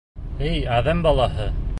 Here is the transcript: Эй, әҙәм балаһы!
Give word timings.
Эй, 0.47 0.63
әҙәм 0.77 1.03
балаһы! 1.09 1.51